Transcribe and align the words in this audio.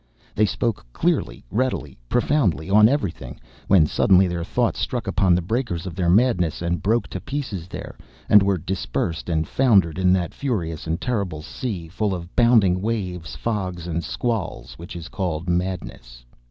They 0.33 0.47
spoke 0.47 0.83
clearly, 0.93 1.45
readily, 1.51 1.95
profoundly, 2.09 2.71
on 2.71 2.89
everything, 2.89 3.39
when 3.67 3.85
suddenly 3.85 4.27
their 4.27 4.43
thoughts 4.43 4.79
struck 4.79 5.05
upon 5.05 5.35
the 5.35 5.43
breakers 5.43 5.85
of 5.85 5.93
their 5.93 6.09
madness 6.09 6.63
and 6.63 6.81
broke 6.81 7.07
to 7.09 7.21
pieces 7.21 7.67
there, 7.67 7.99
and 8.27 8.41
were 8.41 8.57
dispersed 8.57 9.29
and 9.29 9.47
foundered 9.47 9.99
in 9.99 10.11
that 10.13 10.33
furious 10.33 10.87
and 10.87 10.99
terrible 10.99 11.43
sea, 11.43 11.87
full 11.87 12.15
of 12.15 12.35
bounding 12.35 12.81
waves, 12.81 13.35
fogs 13.35 13.85
and 13.85 14.03
squalls, 14.03 14.73
which 14.79 14.95
is 14.95 15.07
called 15.07 15.47
madness. 15.47 16.25